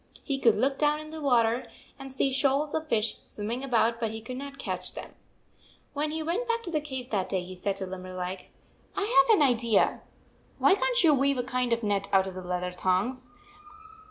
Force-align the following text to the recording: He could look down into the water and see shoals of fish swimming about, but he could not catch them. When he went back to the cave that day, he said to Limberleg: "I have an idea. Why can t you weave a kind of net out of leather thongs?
He 0.23 0.39
could 0.39 0.55
look 0.55 0.79
down 0.79 0.99
into 0.99 1.17
the 1.17 1.21
water 1.21 1.67
and 1.99 2.11
see 2.11 2.31
shoals 2.31 2.73
of 2.73 2.87
fish 2.89 3.17
swimming 3.23 3.63
about, 3.63 3.99
but 3.99 4.09
he 4.09 4.19
could 4.19 4.37
not 4.37 4.57
catch 4.57 4.95
them. 4.95 5.11
When 5.93 6.09
he 6.09 6.23
went 6.23 6.47
back 6.47 6.63
to 6.63 6.71
the 6.71 6.81
cave 6.81 7.11
that 7.11 7.29
day, 7.29 7.43
he 7.43 7.55
said 7.55 7.75
to 7.75 7.85
Limberleg: 7.85 8.47
"I 8.95 9.25
have 9.29 9.37
an 9.39 9.47
idea. 9.47 10.01
Why 10.57 10.73
can 10.73 10.95
t 10.95 11.07
you 11.07 11.13
weave 11.13 11.37
a 11.37 11.43
kind 11.43 11.71
of 11.71 11.83
net 11.83 12.09
out 12.11 12.25
of 12.25 12.35
leather 12.35 12.71
thongs? 12.71 13.29